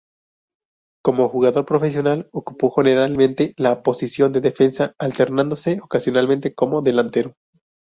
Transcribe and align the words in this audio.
Como 1.03 1.29
jugador 1.29 1.67
profesional, 1.67 2.27
ocupó 2.33 2.71
generalmente 2.71 3.53
la 3.57 3.83
posición 3.83 4.33
de 4.33 4.41
defensa, 4.41 4.95
alternándose 4.97 5.79
ocasionalmente 5.83 6.55
como 6.55 6.81
delantero. 6.81 7.35